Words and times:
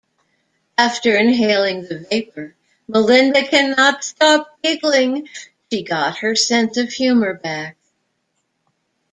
After 0.79 1.15
inhaling 1.15 1.83
the 1.83 1.99
vapor, 1.99 2.55
Melinda 2.87 3.47
cannot 3.47 4.03
stop 4.03 4.57
giggling-she 4.63 5.83
got 5.83 6.17
her 6.17 6.35
sense 6.35 6.75
of 6.75 6.89
humor 6.91 7.35
back. 7.35 7.77